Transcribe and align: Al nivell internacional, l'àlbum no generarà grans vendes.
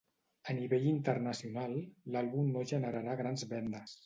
Al 0.53 0.55
nivell 0.59 0.87
internacional, 0.91 1.77
l'àlbum 2.17 2.51
no 2.57 2.65
generarà 2.73 3.15
grans 3.23 3.47
vendes. 3.55 3.97